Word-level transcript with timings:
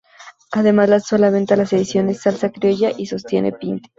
Además, 0.53 0.89
lanzó 0.89 1.15
a 1.15 1.19
la 1.19 1.29
venta 1.29 1.55
las 1.55 1.73
ediciones 1.73 2.21
"Salsa 2.23 2.49
criolla" 2.51 2.89
y 2.97 3.05
"Sostiene 3.05 3.51
Pinti". 3.51 3.87